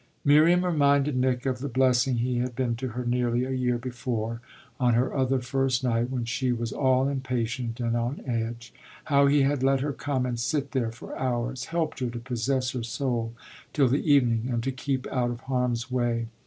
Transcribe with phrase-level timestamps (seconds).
[0.25, 4.41] Miriam reminded Nick of the blessing he had been to her nearly a year before,
[4.79, 9.43] on her other first night, when she was all impatient and on edge; how he
[9.43, 13.33] had let her come and sit there for hours helped her to possess her soul
[13.73, 16.25] till the evening and to keep out of harm's way.